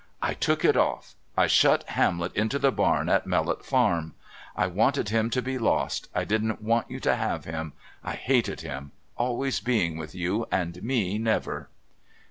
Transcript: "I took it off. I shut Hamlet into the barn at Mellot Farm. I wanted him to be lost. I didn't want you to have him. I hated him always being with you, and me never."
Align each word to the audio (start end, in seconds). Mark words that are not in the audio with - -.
"I 0.19 0.33
took 0.33 0.65
it 0.65 0.75
off. 0.75 1.13
I 1.37 1.45
shut 1.45 1.83
Hamlet 1.89 2.35
into 2.35 2.57
the 2.57 2.71
barn 2.71 3.07
at 3.07 3.27
Mellot 3.27 3.63
Farm. 3.63 4.15
I 4.55 4.65
wanted 4.65 5.09
him 5.09 5.29
to 5.29 5.43
be 5.43 5.59
lost. 5.59 6.09
I 6.15 6.23
didn't 6.23 6.59
want 6.63 6.89
you 6.89 6.99
to 7.01 7.15
have 7.15 7.45
him. 7.45 7.73
I 8.03 8.13
hated 8.15 8.61
him 8.61 8.93
always 9.15 9.59
being 9.59 9.97
with 9.97 10.15
you, 10.15 10.47
and 10.51 10.81
me 10.81 11.19
never." 11.19 11.69